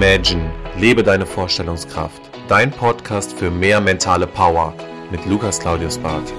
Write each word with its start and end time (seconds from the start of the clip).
Imagine, 0.00 0.48
lebe 0.76 1.02
deine 1.02 1.26
Vorstellungskraft. 1.26 2.22
Dein 2.46 2.70
Podcast 2.70 3.36
für 3.36 3.50
mehr 3.50 3.80
mentale 3.80 4.28
Power 4.28 4.72
mit 5.10 5.26
Lukas 5.26 5.58
Claudius 5.58 5.98
Barth. 5.98 6.32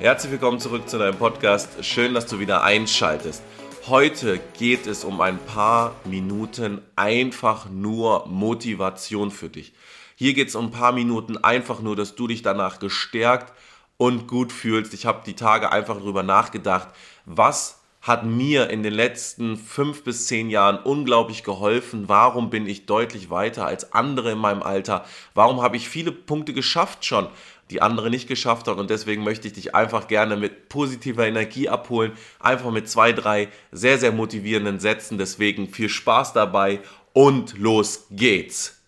Herzlich 0.00 0.32
willkommen 0.32 0.58
zurück 0.58 0.88
zu 0.88 0.98
deinem 0.98 1.16
Podcast. 1.16 1.84
Schön, 1.84 2.14
dass 2.14 2.26
du 2.26 2.40
wieder 2.40 2.64
einschaltest. 2.64 3.44
Heute 3.86 4.40
geht 4.58 4.88
es 4.88 5.04
um 5.04 5.20
ein 5.20 5.38
paar 5.38 5.94
Minuten 6.04 6.82
einfach 6.96 7.70
nur 7.70 8.26
Motivation 8.26 9.30
für 9.30 9.50
dich. 9.50 9.72
Hier 10.16 10.34
geht 10.34 10.48
es 10.48 10.56
um 10.56 10.64
ein 10.64 10.70
paar 10.72 10.90
Minuten 10.90 11.36
einfach 11.36 11.80
nur, 11.80 11.94
dass 11.94 12.16
du 12.16 12.26
dich 12.26 12.42
danach 12.42 12.80
gestärkt 12.80 13.52
und 13.96 14.28
gut 14.28 14.52
fühlst. 14.52 14.94
Ich 14.94 15.06
habe 15.06 15.22
die 15.24 15.34
Tage 15.34 15.72
einfach 15.72 15.96
darüber 15.96 16.22
nachgedacht, 16.22 16.88
was 17.24 17.80
hat 18.04 18.26
mir 18.26 18.68
in 18.68 18.82
den 18.82 18.92
letzten 18.92 19.56
fünf 19.56 20.04
bis 20.04 20.26
zehn 20.26 20.50
Jahren 20.50 20.76
unglaublich 20.76 21.42
geholfen. 21.42 22.04
Warum 22.06 22.50
bin 22.50 22.66
ich 22.66 22.84
deutlich 22.84 23.30
weiter 23.30 23.66
als 23.66 23.94
andere 23.94 24.32
in 24.32 24.38
meinem 24.38 24.62
Alter? 24.62 25.06
Warum 25.32 25.62
habe 25.62 25.78
ich 25.78 25.88
viele 25.88 26.12
Punkte 26.12 26.52
geschafft 26.52 27.06
schon, 27.06 27.28
die 27.70 27.80
andere 27.80 28.10
nicht 28.10 28.28
geschafft 28.28 28.68
haben? 28.68 28.78
Und 28.78 28.90
deswegen 28.90 29.24
möchte 29.24 29.46
ich 29.46 29.54
dich 29.54 29.74
einfach 29.74 30.06
gerne 30.06 30.36
mit 30.36 30.68
positiver 30.68 31.26
Energie 31.26 31.70
abholen. 31.70 32.12
Einfach 32.40 32.70
mit 32.70 32.90
zwei, 32.90 33.12
drei 33.12 33.48
sehr, 33.72 33.96
sehr 33.96 34.12
motivierenden 34.12 34.80
Sätzen. 34.80 35.16
Deswegen 35.16 35.68
viel 35.68 35.88
Spaß 35.88 36.34
dabei 36.34 36.80
und 37.14 37.56
los 37.56 38.06
geht's. 38.10 38.83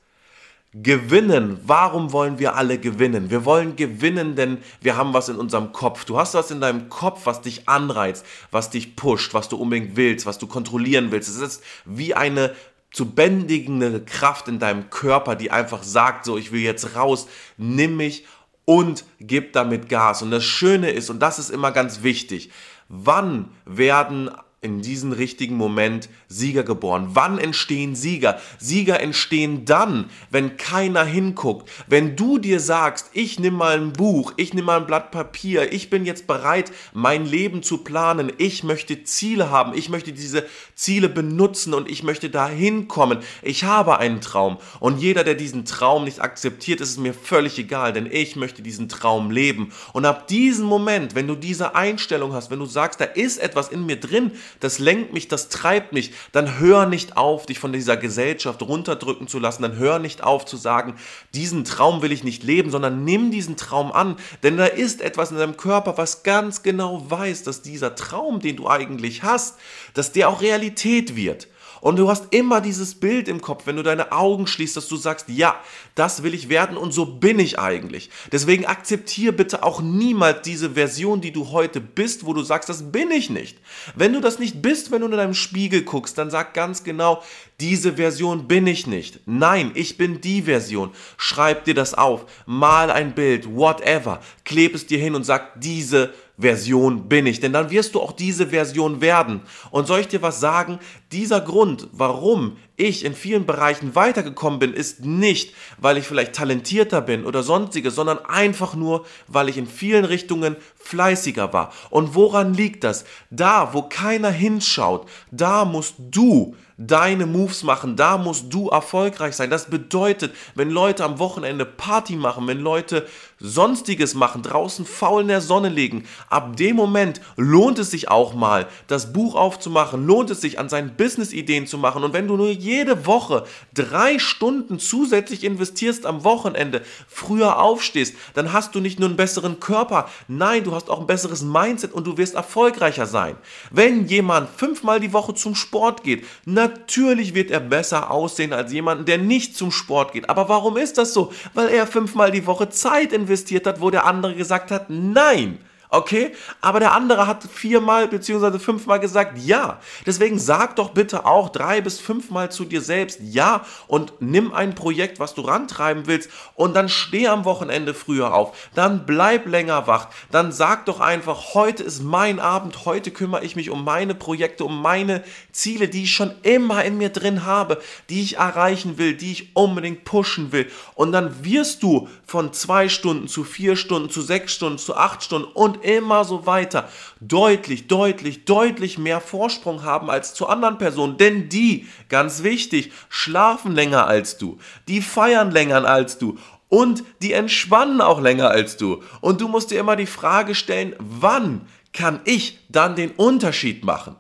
Gewinnen. 0.83 1.59
Warum 1.65 2.12
wollen 2.12 2.39
wir 2.39 2.55
alle 2.55 2.79
gewinnen? 2.79 3.30
Wir 3.30 3.45
wollen 3.45 3.77
gewinnen, 3.77 4.37
denn 4.37 4.59
wir 4.82 4.96
haben 4.96 5.15
was 5.15 5.29
in 5.29 5.37
unserem 5.37 5.73
Kopf. 5.73 6.05
Du 6.05 6.19
hast 6.19 6.35
was 6.35 6.51
in 6.51 6.60
deinem 6.60 6.91
Kopf, 6.91 7.24
was 7.24 7.41
dich 7.41 7.69
anreizt, 7.69 8.27
was 8.51 8.69
dich 8.69 8.95
pusht, 8.95 9.32
was 9.32 9.49
du 9.49 9.57
unbedingt 9.57 9.97
willst, 9.97 10.27
was 10.27 10.38
du 10.38 10.47
kontrollieren 10.47 11.13
willst. 11.13 11.30
Es 11.30 11.38
ist 11.38 11.63
wie 11.87 12.15
eine 12.15 12.54
zu 12.91 13.10
bändigende 13.10 14.04
Kraft 14.04 14.49
in 14.49 14.59
deinem 14.59 14.91
Körper, 14.91 15.35
die 15.35 15.51
einfach 15.51 15.82
sagt, 15.82 16.24
so, 16.24 16.37
ich 16.37 16.52
will 16.52 16.60
jetzt 16.60 16.95
raus, 16.95 17.27
nimm 17.57 17.97
mich 17.97 18.24
und 18.66 19.04
gib 19.19 19.54
damit 19.54 19.88
Gas. 19.88 20.21
Und 20.21 20.30
das 20.30 20.45
Schöne 20.45 20.91
ist, 20.91 21.09
und 21.09 21.21
das 21.21 21.38
ist 21.38 21.51
immer 21.51 21.73
ganz 21.73 22.02
wichtig, 22.02 22.51
wann 22.88 23.51
werden 23.65 24.30
in 24.60 24.82
diesem 24.82 25.13
richtigen 25.13 25.57
Moment 25.57 26.09
Sieger 26.29 26.65
geboren. 26.65 27.10
Wann 27.13 27.38
entstehen 27.38 27.95
Sieger? 27.95 28.41
Sieger 28.59 29.01
entstehen 29.01 29.65
dann, 29.65 30.10
wenn 30.30 30.57
keiner 30.57 31.05
hinguckt. 31.05 31.71
Wenn 31.87 32.16
du 32.16 32.38
dir 32.38 32.59
sagst, 32.59 33.10
ich 33.13 33.38
nehme 33.38 33.59
mal 33.59 33.79
ein 33.79 33.93
Buch, 33.93 34.32
ich 34.37 34.52
nehme 34.52 34.66
mal 34.66 34.80
ein 34.80 34.87
Blatt 34.87 35.13
Papier, 35.13 35.73
ich 35.73 35.88
bin 35.88 36.04
jetzt 36.04 36.27
bereit, 36.27 36.73
mein 36.93 37.27
Leben 37.27 37.63
zu 37.63 37.79
planen, 37.79 38.32
ich 38.38 38.65
möchte 38.65 39.04
Ziele 39.04 39.51
haben, 39.51 39.73
ich 39.74 39.88
möchte 39.88 40.13
diese 40.13 40.47
Ziele 40.74 41.09
benutzen 41.09 41.74
und 41.74 41.88
ich 41.88 42.02
möchte 42.02 42.29
da 42.29 42.49
hinkommen. 42.49 43.21
Ich 43.43 43.65
habe 43.65 43.99
einen 43.99 44.21
Traum 44.21 44.59
und 44.80 44.99
jeder, 44.99 45.23
der 45.23 45.35
diesen 45.35 45.65
Traum 45.65 46.04
nicht 46.04 46.21
akzeptiert, 46.21 46.80
ist 46.80 46.91
es 46.91 46.99
mir 46.99 47.15
völlig 47.15 47.59
egal, 47.59 47.93
denn 47.93 48.09
ich 48.10 48.35
möchte 48.35 48.63
diesen 48.63 48.88
Traum 48.88 49.30
leben. 49.30 49.73
Und 49.93 50.04
ab 50.04 50.27
diesem 50.27 50.66
Moment, 50.66 51.15
wenn 51.15 51.29
du 51.29 51.37
diese 51.37 51.77
Einstellung 51.77 52.32
hast, 52.32 52.51
wenn 52.51 52.59
du 52.59 52.66
sagst, 52.66 53.01
da 53.01 53.04
ist 53.04 53.38
etwas 53.38 53.69
in 53.69 53.87
mir 53.87 54.01
drin, 54.01 54.32
das 54.59 54.80
lenkt 54.80 55.13
mich, 55.13 55.29
das 55.29 55.49
treibt 55.49 55.93
mich, 55.93 56.16
dann 56.33 56.59
hör 56.59 56.87
nicht 56.87 57.17
auf, 57.17 57.47
dich 57.47 57.59
von 57.59 57.73
dieser 57.73 57.97
Gesellschaft 57.97 58.63
runterdrücken 58.63 59.29
zu 59.29 59.39
lassen, 59.39 59.63
dann 59.63 59.77
hör 59.77 59.99
nicht 59.99 60.23
auf 60.23 60.45
zu 60.45 60.57
sagen, 60.57 60.97
diesen 61.35 61.65
Traum 61.65 62.03
will 62.03 62.13
ich 62.13 62.25
nicht 62.25 62.43
leben, 62.43 62.71
sondern 62.71 63.05
nimm 63.05 63.31
diesen 63.31 63.57
Traum 63.57 63.93
an, 63.93 64.17
denn 64.43 64.56
da 64.56 64.67
ist 64.67 65.00
etwas 65.00 65.31
in 65.31 65.39
deinem 65.39 65.56
Körper, 65.56 65.99
was 65.99 66.22
ganz 66.22 66.62
genau 66.62 67.11
weiß, 67.11 67.43
dass 67.43 67.62
dieser 67.62 67.94
Traum, 67.94 68.41
den 68.41 68.56
du 68.56 68.69
eigentlich 68.69 69.22
hast, 69.22 69.56
dass 69.94 70.12
der 70.12 70.28
auch 70.28 70.41
Realität 70.41 71.16
wird. 71.16 71.49
Und 71.81 71.98
du 71.98 72.09
hast 72.09 72.32
immer 72.32 72.60
dieses 72.60 72.94
Bild 72.94 73.28
im 73.28 73.41
Kopf, 73.41 73.66
wenn 73.66 73.76
du 73.76 73.82
deine 73.82 74.12
Augen 74.12 74.47
schließt, 74.47 74.76
dass 74.76 74.88
du 74.88 74.97
sagst, 74.97 75.28
ja, 75.28 75.60
das 75.94 76.22
will 76.22 76.34
ich 76.34 76.48
werden 76.48 76.76
und 76.76 76.92
so 76.92 77.06
bin 77.06 77.38
ich 77.38 77.59
eigentlich. 77.59 78.10
Deswegen 78.32 78.66
akzeptiere 78.66 79.32
bitte 79.32 79.62
auch 79.62 79.81
niemals 79.81 80.42
diese 80.42 80.70
Version, 80.70 81.20
die 81.20 81.32
du 81.32 81.50
heute 81.50 81.81
bist, 81.81 82.26
wo 82.26 82.32
du 82.32 82.42
sagst, 82.42 82.69
das 82.69 82.92
bin 82.92 83.10
ich 83.10 83.31
nicht. 83.31 83.59
Wenn 83.94 84.12
du 84.12 84.20
das 84.20 84.38
nicht 84.38 84.62
bist, 84.62 84.91
wenn 84.91 85.00
du 85.00 85.06
in 85.06 85.12
deinem 85.12 85.34
Spiegel 85.34 85.82
guckst, 85.82 86.19
dann 86.19 86.31
sag 86.31 86.54
ganz 86.54 86.84
genau, 86.84 87.22
diese 87.61 87.94
Version 87.94 88.49
bin 88.49 88.67
ich 88.67 88.87
nicht. 88.87 89.21
Nein, 89.25 89.72
ich 89.75 89.97
bin 89.97 90.21
die 90.21 90.43
Version. 90.43 90.91
Schreib 91.17 91.65
dir 91.65 91.75
das 91.75 91.94
auf, 91.94 92.27
mal 92.44 92.91
ein 92.91 93.15
Bild, 93.15 93.56
whatever, 93.56 94.21
kleb 94.44 94.75
es 94.75 94.87
dir 94.87 94.99
hin 94.99 95.15
und 95.15 95.25
sag, 95.25 95.59
diese 95.61 96.12
Version 96.39 97.09
bin 97.09 97.25
ich. 97.25 97.41
Denn 97.41 97.55
dann 97.55 97.71
wirst 97.71 97.94
du 97.94 98.00
auch 98.00 98.12
diese 98.12 98.49
Version 98.49 99.00
werden. 99.00 99.41
Und 99.71 99.87
soll 99.87 100.00
ich 100.00 100.09
dir 100.09 100.21
was 100.21 100.39
sagen? 100.39 100.78
Dieser 101.12 101.41
Grund, 101.41 101.89
warum 101.93 102.59
ich 102.76 103.04
in 103.04 103.14
vielen 103.14 103.47
Bereichen 103.47 103.94
weitergekommen 103.94 104.59
bin, 104.59 104.75
ist 104.75 105.04
nicht, 105.04 105.54
weil 105.78 105.97
ich 105.97 106.06
vielleicht 106.06 106.34
talentierter 106.34 107.00
bin 107.00 107.25
oder 107.25 107.42
sonstiges, 107.42 107.94
sondern 107.94 108.25
einfach 108.25 108.75
nur, 108.75 109.04
weil 109.28 109.48
ich 109.48 109.59
in 109.59 109.66
vielen 109.66 110.04
Richtungen 110.04 110.56
fleißiger 110.76 111.53
war. 111.53 111.72
Und 111.91 112.14
woran 112.14 112.54
liegt 112.54 112.84
das? 112.84 113.04
Da, 113.31 113.72
wo 113.72 113.82
keiner 113.82 114.31
hinschaut, 114.31 115.09
da 115.31 115.64
musst 115.64 115.94
du 115.98 116.54
deine 116.78 117.25
Moves 117.25 117.62
machen, 117.62 117.97
da 117.97 118.19
musst 118.19 118.53
du 118.53 118.69
erfolgreich 118.69 119.34
sein. 119.34 119.48
Das 119.48 119.70
bedeutet, 119.70 120.34
wenn 120.54 120.70
Leute 120.70 121.04
am 121.04 121.19
Wochenende 121.19 121.64
Party 121.64 122.16
machen, 122.16 122.47
wenn 122.47 122.60
Leute 122.60 123.06
sonstiges 123.38 124.14
machen, 124.14 124.43
draußen 124.43 124.84
faul 124.84 125.22
in 125.22 125.28
der 125.28 125.41
Sonne 125.41 125.70
liegen, 125.70 126.04
ab 126.28 126.56
dem 126.56 126.76
Moment 126.76 127.20
lohnt 127.37 127.78
es 127.78 127.91
sich 127.91 128.10
auch 128.10 128.34
mal, 128.34 128.66
das 128.88 129.12
Buch 129.12 129.34
aufzumachen, 129.34 130.06
lohnt 130.06 130.31
es 130.31 130.43
sich 130.43 130.58
an 130.58 130.69
seinen 130.69 130.97
Business-Ideen 130.97 131.66
zu 131.66 131.78
machen. 131.78 132.04
Und 132.04 132.12
wenn 132.12 132.28
du 132.28 132.37
nur 132.37 132.50
jede 132.66 133.06
Woche 133.06 133.44
drei 133.72 134.19
Stunden 134.19 134.78
zusätzlich 134.78 135.44
investierst 135.44 136.04
am 136.04 136.25
Wochenende, 136.25 136.82
früher 137.09 137.59
aufstehst, 137.59 138.15
dann 138.34 138.53
hast 138.53 138.75
du 138.75 138.81
nicht 138.81 138.99
nur 138.99 139.09
einen 139.09 139.16
besseren 139.16 139.60
Körper, 139.60 140.10
nein, 140.28 140.65
du 140.65 140.75
hast 140.75 140.91
auch 140.91 141.00
ein 141.00 141.06
besseres 141.06 141.43
Mindset 141.43 141.93
und 141.93 142.06
du 142.06 142.19
wirst 142.19 142.34
erfolgreicher 142.34 143.06
sein. 143.06 143.37
Wenn 143.71 144.06
jemand 144.06 144.50
fünfmal 144.50 145.00
die 145.00 145.12
Woche 145.12 145.34
zum 145.34 145.55
Sport 145.55 146.03
geht, 146.03 146.26
natürlich 146.44 147.34
wird 147.34 147.50
er 147.50 147.60
besser 147.60 148.10
aussehen 148.10 148.53
als 148.53 148.72
jemand, 148.72 149.09
der 149.09 149.19
nicht 149.19 149.56
zum 149.56 149.71
Sport 149.71 150.12
geht. 150.12 150.28
Aber 150.28 150.49
warum 150.49 150.76
ist 150.76 150.99
das 150.99 151.15
so? 151.15 151.32
Weil 151.55 151.69
er 151.69 151.87
fünfmal 151.87 152.31
die 152.31 152.47
Woche 152.47 152.69
Zeit 152.69 153.12
investiert 153.12 153.66
hat, 153.66 153.81
wo 153.81 153.91
der 153.91 154.05
andere 154.05 154.34
gesagt 154.34 154.71
hat, 154.71 154.91
nein. 154.91 155.59
Okay? 155.88 156.32
Aber 156.60 156.80
der 156.80 156.92
andere 156.92 157.26
hat 157.26 157.44
viermal 157.44 158.08
bzw. 158.08 158.58
fünfmal 158.58 159.00
gesagt 159.00 159.38
ja. 159.38 159.80
Deswegen 160.04 160.38
sag 160.38 160.76
doch 160.76 160.91
bitte 160.91 161.26
auch 161.26 161.48
drei 161.48 161.80
bis 161.80 162.00
fünfmal 162.00 162.50
zu 162.50 162.64
dir 162.64 162.80
selbst 162.80 163.20
ja 163.22 163.64
und 163.86 164.14
nimm 164.20 164.52
ein 164.52 164.75
Projekt, 164.75 165.20
was 165.20 165.34
du 165.34 165.42
rantreiben 165.42 166.06
willst 166.06 166.30
und 166.54 166.75
dann 166.75 166.88
steh 166.88 167.28
am 167.28 167.44
Wochenende 167.44 167.94
früher 167.94 168.34
auf. 168.34 168.56
Dann 168.75 169.06
bleib 169.06 169.46
länger 169.46 169.86
wach. 169.86 170.08
Dann 170.30 170.52
sag 170.52 170.86
doch 170.86 171.00
einfach, 171.00 171.54
heute 171.54 171.82
ist 171.82 172.02
mein 172.02 172.41
Abend, 172.41 172.84
heute 172.84 173.10
kümmere 173.10 173.44
ich 173.44 173.56
mich 173.56 173.70
um 173.70 173.84
meine 173.84 174.14
Projekte, 174.14 174.64
um 174.64 174.82
meine 174.82 175.22
Ziele, 175.52 175.88
die 175.88 176.04
ich 176.04 176.12
schon 176.12 176.32
immer 176.42 176.84
in 176.84 176.98
mir 176.98 177.10
drin 177.10 177.44
habe, 177.44 177.80
die 178.10 178.22
ich 178.22 178.36
erreichen 178.36 178.98
will, 178.98 179.14
die 179.14 179.32
ich 179.32 179.56
unbedingt 179.56 180.04
pushen 180.04 180.52
will. 180.52 180.70
Und 180.94 181.12
dann 181.12 181.44
wirst 181.44 181.82
du 181.82 182.08
von 182.26 182.52
zwei 182.52 182.88
Stunden 182.88 183.28
zu 183.28 183.44
vier 183.44 183.76
Stunden, 183.76 184.10
zu 184.10 184.22
sechs 184.22 184.54
Stunden, 184.54 184.78
zu 184.78 184.96
acht 184.96 185.22
Stunden 185.22 185.48
immer 185.82 186.25
so 186.25 186.47
weiter 186.47 186.88
deutlich, 187.20 187.87
deutlich, 187.87 188.44
deutlich 188.44 188.98
mehr 188.98 189.20
Vorsprung 189.20 189.82
haben 189.84 190.10
als 190.10 190.34
zu 190.34 190.47
anderen 190.47 190.78
Personen. 190.78 191.16
Denn 191.16 191.48
die, 191.48 191.87
ganz 192.09 192.42
wichtig, 192.42 192.92
schlafen 193.09 193.75
länger 193.75 194.06
als 194.06 194.38
du, 194.38 194.59
die 194.88 195.00
feiern 195.00 195.50
länger 195.50 195.84
als 195.87 196.19
du 196.19 196.38
und 196.69 197.05
die 197.23 197.32
entspannen 197.32 198.00
auch 198.00 198.20
länger 198.20 198.50
als 198.50 198.76
du. 198.76 199.02
Und 199.20 199.40
du 199.40 199.49
musst 199.49 199.70
dir 199.70 199.81
immer 199.81 199.96
die 199.96 200.06
Frage 200.06 200.55
stellen, 200.55 200.94
wann 200.99 201.67
kann 201.93 202.20
ich 202.25 202.58
dann 202.69 202.96
den 202.96 203.12
Unterschied 203.12 203.84
machen? 203.84 204.17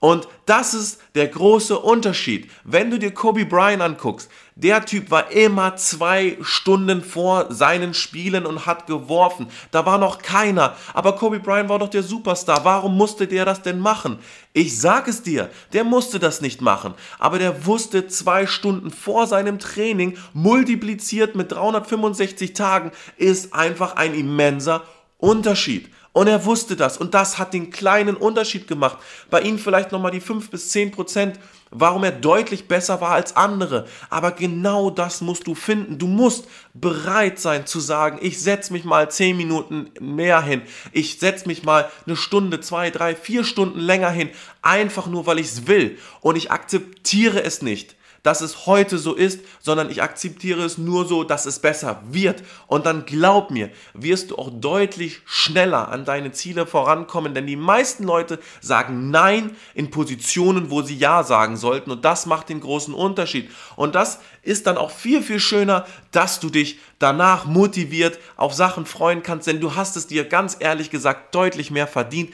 Und 0.00 0.28
das 0.46 0.72
ist 0.72 0.98
der 1.14 1.28
große 1.28 1.78
Unterschied. 1.78 2.50
Wenn 2.64 2.90
du 2.90 2.98
dir 2.98 3.12
Kobe 3.12 3.44
Bryant 3.44 3.82
anguckst, 3.82 4.30
der 4.54 4.86
Typ 4.86 5.10
war 5.10 5.30
immer 5.30 5.76
zwei 5.76 6.38
Stunden 6.40 7.04
vor 7.04 7.52
seinen 7.52 7.92
Spielen 7.92 8.46
und 8.46 8.64
hat 8.64 8.86
geworfen. 8.86 9.48
Da 9.70 9.84
war 9.84 9.98
noch 9.98 10.22
keiner. 10.22 10.74
Aber 10.94 11.16
Kobe 11.16 11.38
Bryant 11.38 11.68
war 11.68 11.78
doch 11.78 11.90
der 11.90 12.02
Superstar. 12.02 12.64
Warum 12.64 12.96
musste 12.96 13.26
der 13.26 13.44
das 13.44 13.60
denn 13.60 13.78
machen? 13.78 14.18
Ich 14.54 14.80
sag 14.80 15.06
es 15.06 15.22
dir, 15.22 15.50
der 15.74 15.84
musste 15.84 16.18
das 16.18 16.40
nicht 16.40 16.62
machen. 16.62 16.94
Aber 17.18 17.38
der 17.38 17.66
wusste 17.66 18.08
zwei 18.08 18.46
Stunden 18.46 18.90
vor 18.90 19.26
seinem 19.26 19.58
Training, 19.58 20.16
multipliziert 20.32 21.34
mit 21.34 21.52
365 21.52 22.54
Tagen, 22.54 22.90
ist 23.18 23.52
einfach 23.52 23.96
ein 23.96 24.14
immenser 24.14 24.82
Unterschied. 25.18 25.90
Und 26.12 26.26
er 26.26 26.44
wusste 26.44 26.74
das 26.74 26.98
und 26.98 27.14
das 27.14 27.38
hat 27.38 27.54
den 27.54 27.70
kleinen 27.70 28.16
Unterschied 28.16 28.66
gemacht. 28.66 28.98
Bei 29.30 29.42
ihm 29.42 29.60
vielleicht 29.60 29.92
nochmal 29.92 30.10
die 30.10 30.20
5 30.20 30.50
bis 30.50 30.70
10 30.70 30.90
Prozent, 30.90 31.38
warum 31.70 32.02
er 32.02 32.10
deutlich 32.10 32.66
besser 32.66 33.00
war 33.00 33.12
als 33.12 33.36
andere. 33.36 33.86
Aber 34.08 34.32
genau 34.32 34.90
das 34.90 35.20
musst 35.20 35.46
du 35.46 35.54
finden. 35.54 35.98
Du 35.98 36.08
musst 36.08 36.48
bereit 36.74 37.38
sein 37.38 37.64
zu 37.64 37.78
sagen, 37.78 38.18
ich 38.22 38.40
setze 38.40 38.72
mich 38.72 38.84
mal 38.84 39.08
10 39.08 39.36
Minuten 39.36 39.92
mehr 40.00 40.42
hin. 40.42 40.62
Ich 40.90 41.20
setze 41.20 41.46
mich 41.46 41.62
mal 41.62 41.88
eine 42.06 42.16
Stunde, 42.16 42.60
zwei, 42.60 42.90
drei, 42.90 43.14
vier 43.14 43.44
Stunden 43.44 43.78
länger 43.78 44.10
hin. 44.10 44.30
Einfach 44.62 45.06
nur, 45.06 45.26
weil 45.26 45.38
ich 45.38 45.46
es 45.46 45.68
will. 45.68 45.96
Und 46.20 46.34
ich 46.34 46.50
akzeptiere 46.50 47.44
es 47.44 47.62
nicht 47.62 47.94
dass 48.22 48.40
es 48.40 48.66
heute 48.66 48.98
so 48.98 49.14
ist, 49.14 49.40
sondern 49.60 49.90
ich 49.90 50.02
akzeptiere 50.02 50.62
es 50.62 50.78
nur 50.78 51.06
so, 51.06 51.24
dass 51.24 51.46
es 51.46 51.58
besser 51.58 52.02
wird. 52.10 52.42
Und 52.66 52.86
dann 52.86 53.06
glaub 53.06 53.50
mir, 53.50 53.70
wirst 53.94 54.30
du 54.30 54.36
auch 54.36 54.50
deutlich 54.50 55.22
schneller 55.24 55.88
an 55.88 56.04
deine 56.04 56.32
Ziele 56.32 56.66
vorankommen, 56.66 57.34
denn 57.34 57.46
die 57.46 57.56
meisten 57.56 58.04
Leute 58.04 58.38
sagen 58.60 59.10
Nein 59.10 59.56
in 59.74 59.90
Positionen, 59.90 60.70
wo 60.70 60.82
sie 60.82 60.96
Ja 60.96 61.22
sagen 61.22 61.56
sollten. 61.56 61.90
Und 61.90 62.04
das 62.04 62.26
macht 62.26 62.48
den 62.48 62.60
großen 62.60 62.94
Unterschied. 62.94 63.50
Und 63.76 63.94
das 63.94 64.20
ist 64.42 64.66
dann 64.66 64.76
auch 64.76 64.90
viel, 64.90 65.22
viel 65.22 65.40
schöner, 65.40 65.86
dass 66.12 66.40
du 66.40 66.50
dich 66.50 66.78
danach 66.98 67.46
motiviert 67.46 68.18
auf 68.36 68.54
Sachen 68.54 68.86
freuen 68.86 69.22
kannst, 69.22 69.46
denn 69.46 69.60
du 69.60 69.74
hast 69.74 69.96
es 69.96 70.06
dir 70.06 70.24
ganz 70.24 70.56
ehrlich 70.60 70.90
gesagt 70.90 71.34
deutlich 71.34 71.70
mehr 71.70 71.86
verdient 71.86 72.30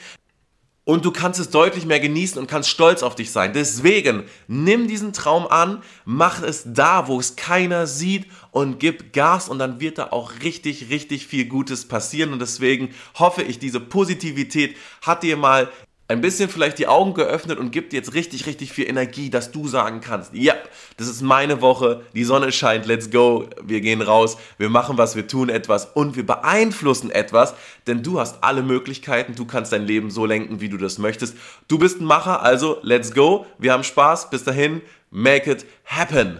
und 0.87 1.03
du 1.03 1.11
kannst 1.11 1.37
es 1.37 1.49
deutlich 1.49 1.85
mehr 1.85 1.99
genießen 1.99 2.39
und 2.39 2.47
kannst 2.47 2.69
stolz 2.69 3.03
auf 3.03 3.13
dich 3.13 3.29
sein. 3.31 3.51
Deswegen 3.51 4.23
nimm 4.47 4.87
diesen 4.87 5.11
Traum 5.11 5.45
an, 5.45 5.83
mach 6.05 6.41
es 6.41 6.63
da, 6.65 7.09
wo 7.09 7.19
es 7.19 7.35
keiner 7.35 7.87
sieht 7.87 8.25
und 8.51 8.79
gib 8.79 9.11
Gas 9.11 9.49
und 9.49 9.59
dann 9.59 9.81
wird 9.81 9.97
da 9.97 10.11
auch 10.11 10.31
richtig, 10.43 10.89
richtig 10.89 11.27
viel 11.27 11.49
Gutes 11.49 11.89
passieren. 11.89 12.31
Und 12.31 12.39
deswegen 12.39 12.95
hoffe 13.15 13.43
ich, 13.43 13.59
diese 13.59 13.81
Positivität 13.81 14.77
hat 15.01 15.23
dir 15.23 15.35
mal 15.35 15.69
ein 16.09 16.21
bisschen 16.21 16.49
vielleicht 16.49 16.79
die 16.79 16.87
Augen 16.87 17.13
geöffnet 17.13 17.59
und 17.59 17.71
gibt 17.71 17.91
jetzt 17.91 18.13
richtig, 18.13 18.45
richtig 18.45 18.71
viel 18.71 18.87
Energie, 18.87 19.29
dass 19.29 19.51
du 19.51 19.67
sagen 19.67 19.99
kannst, 19.99 20.33
ja, 20.33 20.53
das 20.95 21.07
ist 21.07 21.21
meine 21.21 21.61
Woche, 21.61 22.01
die 22.13 22.23
Sonne 22.23 22.51
scheint, 22.51 22.85
let's 22.85 23.11
go, 23.11 23.49
wir 23.61 23.81
gehen 23.81 24.01
raus, 24.01 24.37
wir 24.57 24.69
machen 24.69 24.97
was, 24.97 25.15
wir 25.17 25.27
tun 25.27 25.49
etwas 25.49 25.85
und 25.85 26.15
wir 26.15 26.25
beeinflussen 26.25 27.11
etwas, 27.11 27.55
denn 27.87 28.03
du 28.03 28.19
hast 28.19 28.41
alle 28.41 28.63
Möglichkeiten, 28.63 29.35
du 29.35 29.45
kannst 29.45 29.73
dein 29.73 29.85
Leben 29.85 30.09
so 30.09 30.25
lenken, 30.25 30.61
wie 30.61 30.69
du 30.69 30.77
das 30.77 30.97
möchtest. 30.97 31.35
Du 31.67 31.77
bist 31.77 31.99
ein 31.99 32.05
Macher, 32.05 32.41
also 32.41 32.77
let's 32.83 33.13
go, 33.13 33.45
wir 33.57 33.73
haben 33.73 33.83
Spaß, 33.83 34.29
bis 34.29 34.45
dahin, 34.45 34.81
make 35.11 35.51
it 35.51 35.65
happen. 35.85 36.39